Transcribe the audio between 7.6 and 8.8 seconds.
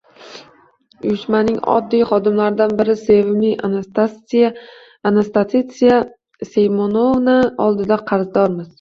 oldida qarzdormiz.